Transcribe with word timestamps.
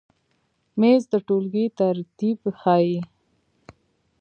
مېز 0.79 1.03
د 1.11 1.13
ټولګۍ 1.27 1.65
ترتیب 1.79 2.39
ښیي. 2.59 2.97